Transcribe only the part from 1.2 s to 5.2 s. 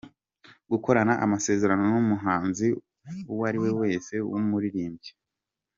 amasezerano n’umuhanzi uwariwe wese w’umuririmbyi.